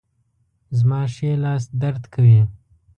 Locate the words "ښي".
1.13-1.31